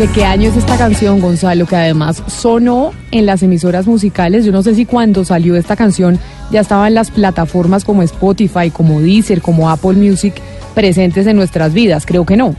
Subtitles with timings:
[0.00, 1.66] ¿De qué año es esta canción, Gonzalo?
[1.66, 4.46] Que además sonó en las emisoras musicales.
[4.46, 6.18] Yo no sé si cuando salió esta canción
[6.50, 10.40] ya estaba en las plataformas como Spotify, como Deezer, como Apple Music
[10.74, 12.06] presentes en nuestras vidas.
[12.06, 12.54] Creo que no.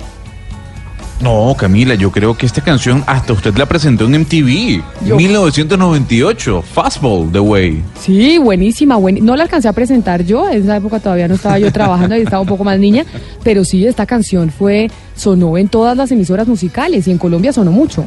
[1.21, 4.81] No, Camila, yo creo que esta canción hasta usted la presentó en MTV.
[5.15, 7.83] 1998, Fastball, The Way.
[7.99, 8.97] Sí, buenísima.
[8.99, 10.49] no la alcancé a presentar yo.
[10.49, 13.05] En esa época todavía no estaba yo trabajando y estaba un poco más niña.
[13.43, 17.71] Pero sí, esta canción fue sonó en todas las emisoras musicales y en Colombia sonó
[17.71, 18.05] mucho.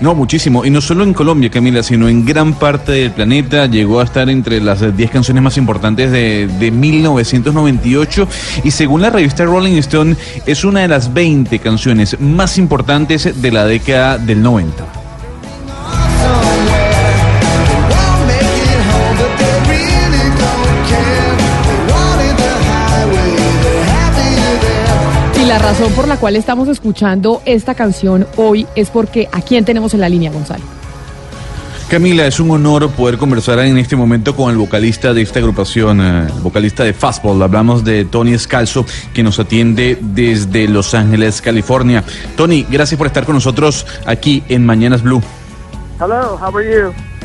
[0.00, 0.64] No, muchísimo.
[0.64, 3.66] Y no solo en Colombia, Camila, sino en gran parte del planeta.
[3.66, 8.28] Llegó a estar entre las 10 canciones más importantes de, de 1998.
[8.62, 10.16] Y según la revista Rolling Stone,
[10.46, 15.07] es una de las 20 canciones más importantes de la década del 90.
[25.58, 29.92] La razón por la cual estamos escuchando esta canción hoy es porque ¿a quién tenemos
[29.92, 30.62] en la línea, Gonzalo?
[31.88, 36.00] Camila, es un honor poder conversar en este momento con el vocalista de esta agrupación,
[36.00, 37.42] eh, el vocalista de Fastball.
[37.42, 42.04] Hablamos de Tony Escalzo, que nos atiende desde Los Ángeles, California.
[42.36, 45.22] Tony, gracias por estar con nosotros aquí en Mañanas Blue.
[45.98, 47.17] Hello, how are you?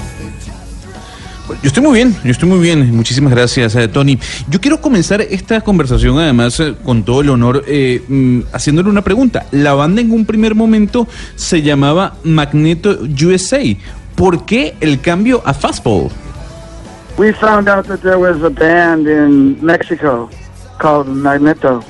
[1.48, 2.96] Yo estoy muy bien, yo estoy muy bien.
[2.96, 4.18] Muchísimas gracias, eh, Tony.
[4.50, 9.02] Yo quiero comenzar esta conversación, además, eh, con todo el honor, eh, mm, haciéndole una
[9.02, 9.46] pregunta.
[9.52, 13.62] La banda en un primer momento se llamaba Magneto USA.
[14.16, 16.10] ¿Por qué el cambio a Fastball?
[17.18, 20.30] We found out that there was a band in Mexico
[20.80, 21.84] called Magneto.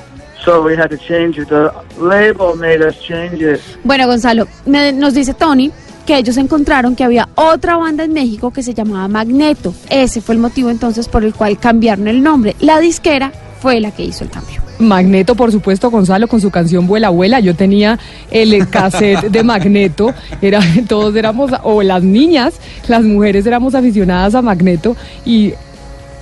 [0.44, 1.48] So we had to change it.
[1.48, 3.60] The label made us change it.
[3.84, 5.70] Bueno, Gonzalo, nos dice Tony
[6.04, 9.74] que ellos encontraron que había otra banda en México que se llamaba Magneto.
[9.88, 12.56] Ese fue el motivo entonces por el cual cambiaron el nombre.
[12.60, 14.62] La disquera fue la que hizo el cambio.
[14.78, 17.40] Magneto, por supuesto, Gonzalo, con su canción Vuela Abuela.
[17.40, 17.98] Yo tenía
[18.30, 20.12] el cassette de Magneto.
[20.42, 22.54] Era, todos éramos, o las niñas,
[22.88, 25.54] las mujeres éramos aficionadas a Magneto y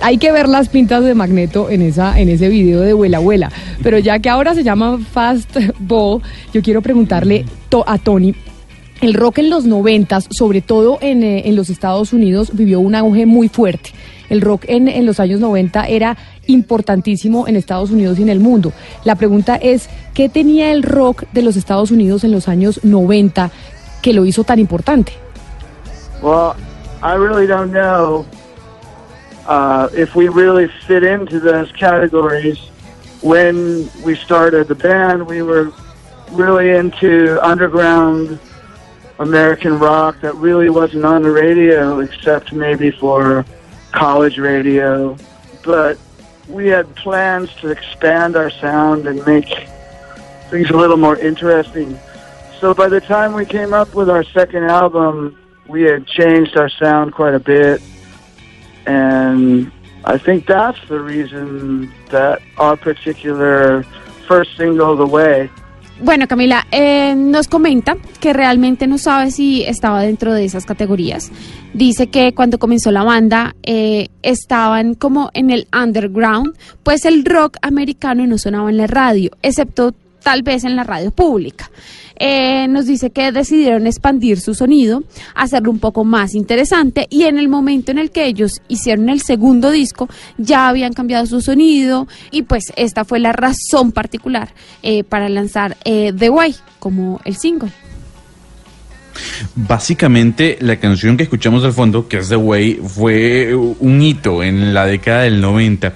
[0.01, 3.51] hay que ver las pintas de Magneto en esa en ese video de Vuela Abuela.
[3.81, 6.21] Pero ya que ahora se llama Fast Ball,
[6.53, 7.45] yo quiero preguntarle
[7.87, 8.35] a Tony
[9.03, 12.95] el rock en los noventas, sobre todo en, eh, en, los Estados Unidos, vivió un
[12.95, 13.91] auge muy fuerte.
[14.29, 16.15] El rock en, en, los años 90 era
[16.47, 18.71] importantísimo en Estados Unidos y en el mundo.
[19.03, 23.51] La pregunta es, ¿qué tenía el rock de los Estados Unidos en los años 90
[24.01, 25.11] que lo hizo tan importante?
[26.21, 26.53] Well,
[27.01, 28.25] I really don't know
[29.49, 32.57] uh, if we really fit into those categories.
[33.21, 35.73] When we started the band, we were
[36.31, 38.39] really into underground
[39.19, 43.45] American rock that really wasn't on the radio except maybe for
[43.91, 45.15] college radio.
[45.63, 45.97] But
[46.47, 49.47] we had plans to expand our sound and make
[50.49, 51.97] things a little more interesting.
[52.59, 55.37] So by the time we came up with our second album,
[55.67, 57.81] we had changed our sound quite a bit.
[58.85, 59.71] And
[60.03, 63.83] I think that's the reason that our particular
[64.27, 65.49] first single, The Way,
[66.01, 71.31] Bueno, Camila, eh, nos comenta que realmente no sabe si estaba dentro de esas categorías.
[71.73, 77.57] Dice que cuando comenzó la banda eh, estaban como en el underground, pues el rock
[77.61, 79.93] americano no sonaba en la radio, excepto
[80.23, 81.69] tal vez en la radio pública.
[82.15, 85.03] Eh, nos dice que decidieron expandir su sonido,
[85.35, 89.21] hacerlo un poco más interesante y en el momento en el que ellos hicieron el
[89.21, 90.07] segundo disco
[90.37, 95.75] ya habían cambiado su sonido y pues esta fue la razón particular eh, para lanzar
[95.85, 97.71] eh, The Way como el single.
[99.55, 104.73] Básicamente, la canción que escuchamos al fondo, que es The Way, fue un hito en
[104.73, 105.93] la década del 90.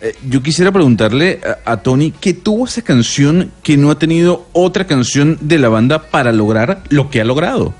[0.00, 4.86] Eh, yo quisiera preguntarle a, Tony qué tuvo esa canción que no ha tenido otra
[4.86, 7.74] canción de la banda para lograr lo que ha logrado.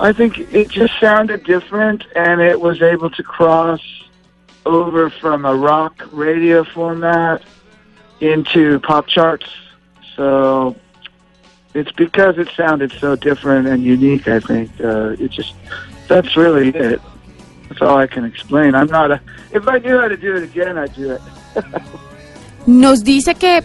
[0.00, 3.80] I think it just sounded different and it was able to cross
[4.64, 7.42] over from a rock radio format
[8.20, 9.46] into pop charts.
[10.16, 10.74] So
[11.74, 14.70] it's because it sounded so different and unique, I think.
[14.80, 15.54] Uh, it just,
[16.08, 17.00] that's really it.
[17.70, 18.74] That's all I can explain.
[18.74, 19.20] I'm not a.
[19.52, 21.20] If I knew how to do it again, I'd do it.
[22.66, 23.62] Nos dice que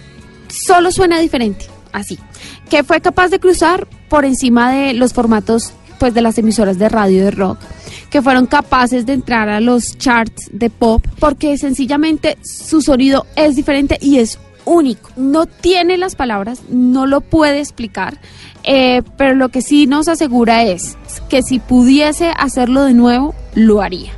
[0.47, 2.19] solo suena diferente, así.
[2.69, 6.89] Que fue capaz de cruzar por encima de los formatos pues de las emisoras de
[6.89, 7.57] radio de rock,
[8.09, 13.55] que fueron capaces de entrar a los charts de pop porque sencillamente su sonido es
[13.55, 15.09] diferente y es único.
[15.15, 18.19] No tiene las palabras, no lo puede explicar,
[18.63, 20.97] eh, pero lo que sí nos asegura es
[21.29, 24.11] que si pudiese hacerlo de nuevo, lo haría.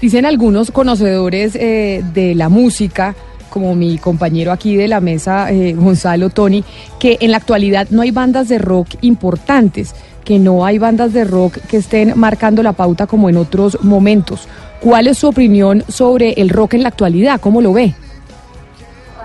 [0.00, 3.14] Dicen algunos conocedores eh, de la música
[3.50, 6.62] como mi compañero aquí de la mesa, eh, Gonzalo Tony,
[6.98, 9.94] que en la actualidad no hay bandas de rock importantes,
[10.24, 14.46] que no hay bandas de rock que estén marcando la pauta como en otros momentos.
[14.80, 17.40] ¿Cuál es su opinión sobre el rock en la actualidad?
[17.40, 17.94] ¿Cómo lo ve?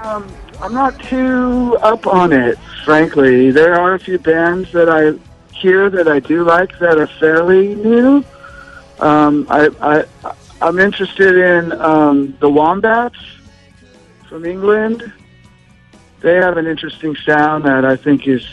[0.01, 0.23] Um,
[0.63, 3.51] I'm not too up on it, frankly.
[3.51, 5.13] There are a few bands that I
[5.51, 8.23] hear that I do like that are fairly new.
[9.01, 13.17] Um, I, I, I'm interested in um, the Wombats
[14.29, 15.11] from England.
[16.21, 18.47] They have an interesting sound that I think is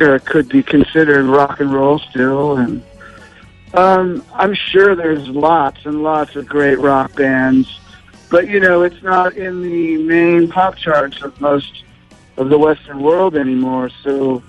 [0.00, 2.82] uh, could be considered rock and roll still, and
[3.74, 7.78] um, I'm sure there's lots and lots of great rock bands,
[8.30, 11.84] but you know it's not in the main pop charts of most
[12.36, 13.90] of the Western world anymore.
[14.02, 14.42] So,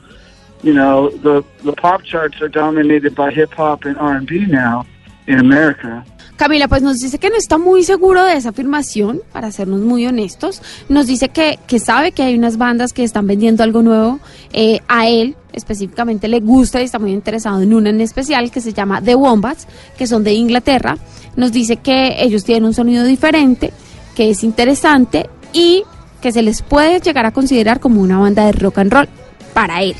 [0.63, 4.85] you know, the the pop charts are dominated by hip hop and R&B now
[5.27, 6.03] in America.
[6.41, 10.07] Camila, pues nos dice que no está muy seguro de esa afirmación, para sernos muy
[10.07, 10.59] honestos.
[10.89, 14.19] Nos dice que, que sabe que hay unas bandas que están vendiendo algo nuevo.
[14.51, 18.59] Eh, a él específicamente le gusta y está muy interesado en una en especial que
[18.59, 20.97] se llama The Wombats, que son de Inglaterra.
[21.35, 23.71] Nos dice que ellos tienen un sonido diferente,
[24.15, 25.83] que es interesante y
[26.21, 29.09] que se les puede llegar a considerar como una banda de rock and roll
[29.53, 29.95] para él.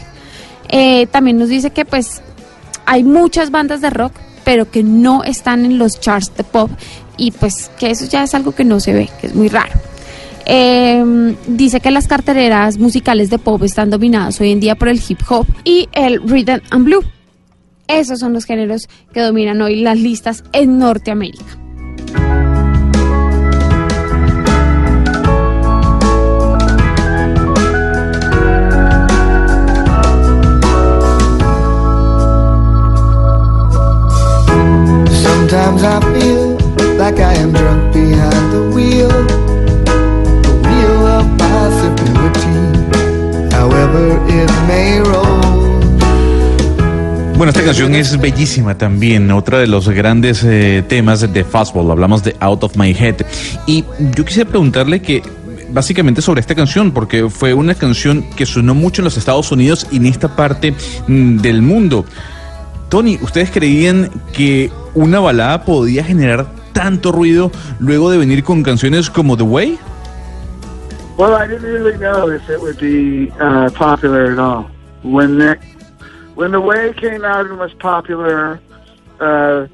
[0.72, 2.22] Eh, también nos dice que pues
[2.86, 4.14] hay muchas bandas de rock
[4.44, 6.72] pero que no están en los charts de pop
[7.18, 9.72] y pues que eso ya es algo que no se ve, que es muy raro.
[10.46, 15.02] Eh, dice que las cartereras musicales de pop están dominadas hoy en día por el
[15.08, 17.04] hip hop y el rhythm and blue.
[17.88, 21.61] Esos son los géneros que dominan hoy las listas en Norteamérica.
[35.80, 36.58] I feel
[36.98, 39.10] like I am drunk behind the wheel,
[40.44, 42.60] the wheel of possibility,
[43.56, 45.42] however it may roll.
[47.38, 52.24] Bueno, esta canción es bellísima también, otra de los grandes eh, temas de Fastball, hablamos
[52.24, 53.26] de Out of My Head.
[53.66, 53.84] Y
[54.16, 55.24] yo quisiera preguntarle que
[55.72, 59.88] básicamente sobre esta canción, porque fue una canción que sonó mucho en los Estados Unidos
[59.92, 60.76] y en esta parte
[61.08, 62.06] mm, del mundo.
[62.92, 67.50] Tony, ¿ustedes creían que una balada podía generar tanto ruido
[67.80, 69.80] luego de venir con canciones como The Way?
[71.18, 74.70] Well, I didn't really know if it would be uh, popular at all.
[75.04, 75.58] When the
[76.36, 78.60] when the way came out and was popular,
[79.22, 79.68] uh,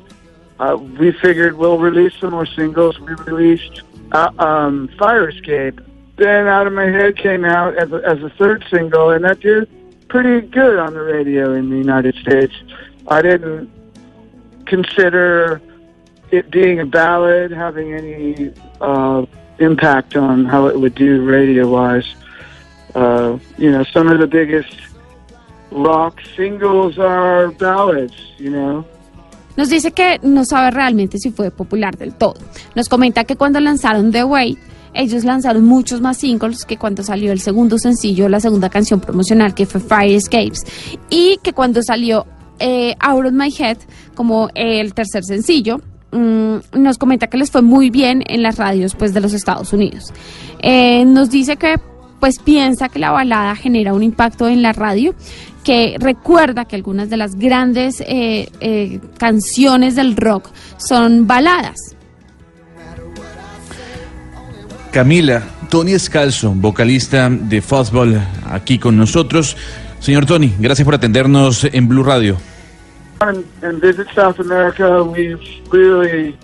[0.59, 2.99] uh, we figured we'll release some more singles.
[2.99, 3.81] We released
[4.11, 5.81] uh, um, Fire Escape.
[6.17, 9.39] Then Out of My Head came out as a, as a third single, and that
[9.39, 9.67] did
[10.07, 12.53] pretty good on the radio in the United States.
[13.07, 13.69] I didn't
[14.65, 15.61] consider
[16.31, 18.51] it being a ballad having any
[18.81, 19.25] uh,
[19.59, 22.15] impact on how it would do radio wise.
[22.95, 24.75] Uh, you know, some of the biggest
[25.71, 28.85] rock singles are ballads, you know.
[29.55, 32.35] Nos dice que no sabe realmente si fue popular del todo.
[32.75, 34.57] Nos comenta que cuando lanzaron The Way,
[34.93, 39.55] ellos lanzaron muchos más singles que cuando salió el segundo sencillo, la segunda canción promocional
[39.55, 40.63] que fue Fire Escapes,
[41.09, 42.25] y que cuando salió
[42.59, 43.77] eh, Out of My Head
[44.15, 45.81] como el tercer sencillo.
[46.11, 49.73] mm, nos comenta que les fue muy bien en las radios pues de los Estados
[49.73, 50.13] Unidos.
[50.59, 51.75] Eh, nos dice que
[52.19, 55.13] pues piensa que la balada genera un impacto en la radio,
[55.63, 61.77] que recuerda que algunas de las grandes eh, eh, canciones del rock son baladas.
[64.91, 69.57] Camila, Tony Escalzo, vocalista de Fastball, aquí con nosotros.
[69.99, 72.37] Señor Tony, gracias por atendernos en Blue Radio.
[73.19, 75.03] And, and visit South America.
[75.03, 75.35] We
[75.71, 76.37] really,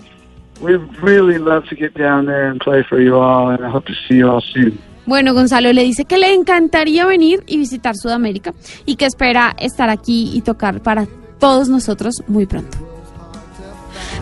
[0.60, 3.86] we really love to get down there and play for you all, and I hope
[3.86, 4.78] to see you all soon.
[5.06, 8.54] Bueno, Gonzalo le dice que le encantaría venir y visitar Sudamérica
[8.86, 11.06] y que espera estar aquí y tocar para
[11.38, 12.93] todos nosotros muy pronto.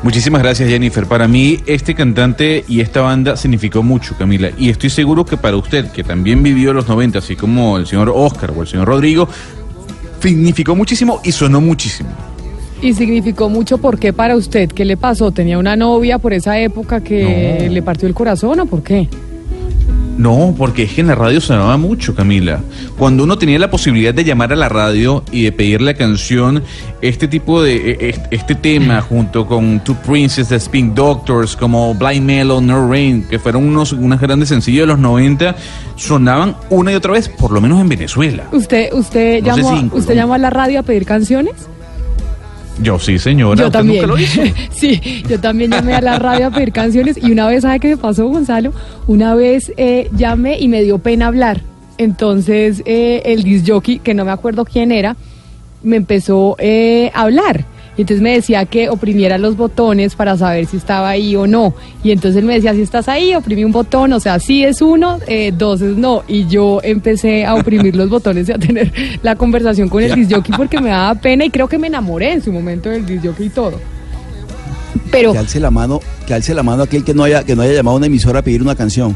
[0.02, 1.06] Muchísimas gracias Jennifer.
[1.06, 4.50] Para mí este cantante y esta banda significó mucho, Camila.
[4.59, 8.12] Y estoy seguro que para usted, que también vivió los 90, así como el señor
[8.14, 9.28] Oscar o el señor Rodrigo,
[10.21, 12.11] significó muchísimo y sonó muchísimo.
[12.80, 15.30] Y significó mucho porque para usted, ¿qué le pasó?
[15.30, 17.73] ¿Tenía una novia por esa época que No.
[17.73, 19.09] le partió el corazón o por qué?
[20.19, 22.61] No, porque es que en la radio sonaba mucho, Camila.
[22.99, 26.62] Cuando uno tenía la posibilidad de llamar a la radio y de pedir la canción,
[27.00, 31.95] este tipo de e- e- este tema junto con Two Princes, The Spin Doctors, como
[31.95, 35.57] Blind Melon, No Rain, que fueron unos unas grandes sencillos de los 90,
[35.97, 38.45] sonaban una y otra vez, por lo menos en Venezuela.
[38.52, 41.54] ¿Usted, usted, No llamó, ¿usted llamó a la radio a pedir canciones?
[42.81, 43.61] Yo sí, señora.
[43.61, 44.02] Yo ¿Usted también.
[44.02, 44.43] nunca lo hizo?
[44.73, 47.88] sí, yo también llamé a la radio a pedir canciones y una vez, ¿sabe qué
[47.88, 48.73] me pasó, Gonzalo?
[49.07, 51.61] Una vez eh, llamé y me dio pena hablar.
[51.99, 55.17] Entonces eh, el disc jockey, que no me acuerdo quién era,
[55.83, 57.67] me empezó eh, a hablar.
[57.97, 61.75] Y entonces me decía que oprimiera los botones para saber si estaba ahí o no.
[62.03, 64.81] Y entonces él me decía, si estás ahí, oprimí un botón, o sea, sí es
[64.81, 66.23] uno, eh, dos es no.
[66.27, 70.33] Y yo empecé a oprimir los botones y a tener la conversación con el disc
[70.35, 73.27] jockey porque me daba pena y creo que me enamoré en su momento del disc
[73.27, 73.79] jockey y todo.
[75.11, 77.63] Pero Que alce la mano, que alce la mano aquel que no haya, que no
[77.63, 79.15] haya llamado a una emisora a pedir una canción.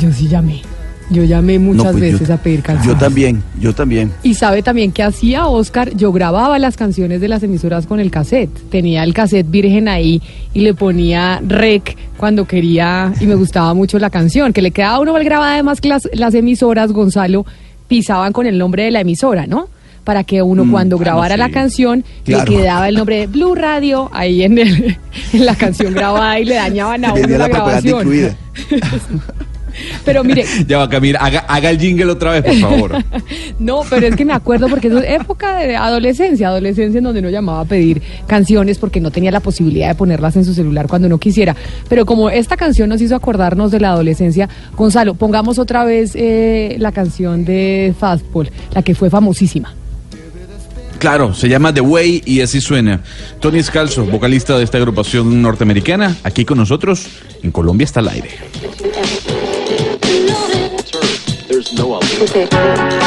[0.00, 0.62] yo sí llamé.
[1.12, 2.94] Yo llamé muchas No, pues yo- veces a pedir canciones.
[2.94, 4.10] Yo también, yo también.
[4.22, 8.10] Y sabe también que hacía Oscar, yo grababa las canciones de las emisoras con el
[8.10, 8.50] cassette.
[8.70, 10.22] Tenía el cassette virgen ahí
[10.54, 14.94] y le ponía rec cuando quería y me gustaba mucho la canción, que le quedaba
[14.96, 17.44] a uno mal grabada además que las, las emisoras, Gonzalo,
[17.88, 19.68] pisaban con el nombre de la emisora, ¿no?
[20.04, 22.50] Para que uno Mm, cuando ah, no, grabara la canción Claro.
[22.50, 24.96] le quedaba el nombre de Blue Radio ahí en, el-
[25.32, 28.08] en la canción grabada y le dañaban a uno la, la grabación.
[30.04, 33.04] Pero mire, Ya va, Camila, haga, haga el jingle otra vez, por favor.
[33.58, 37.30] No, pero es que me acuerdo porque es época de adolescencia, adolescencia en donde uno
[37.30, 41.06] llamaba a pedir canciones porque no tenía la posibilidad de ponerlas en su celular cuando
[41.06, 41.54] uno quisiera.
[41.88, 46.76] Pero como esta canción nos hizo acordarnos de la adolescencia, Gonzalo, pongamos otra vez eh,
[46.78, 49.74] la canción de Fastball, la que fue famosísima.
[51.02, 53.00] Claro, se llama The Way y así suena.
[53.40, 57.08] Tony Scalzo, vocalista de esta agrupación norteamericana, aquí con nosotros,
[57.42, 58.30] en Colombia está al aire.
[62.24, 62.52] Thank
[62.92, 63.01] you.